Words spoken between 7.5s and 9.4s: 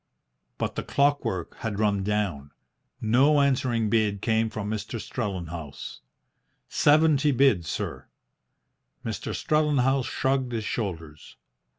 sir." Mr.